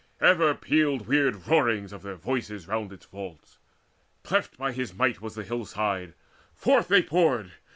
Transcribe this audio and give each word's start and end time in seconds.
Ever 0.19 0.55
pealed 0.55 1.05
Weird 1.07 1.45
roarings 1.47 1.93
of 1.93 2.01
their 2.01 2.15
voices 2.15 2.67
round 2.67 2.91
its 2.91 3.05
vaults. 3.05 3.59
Cleft 4.23 4.57
by 4.57 4.71
his 4.71 4.95
might 4.95 5.21
was 5.21 5.35
the 5.35 5.43
hill 5.43 5.63
side; 5.63 6.15
forth 6.55 6.87
they 6.87 7.03
poured. 7.03 7.51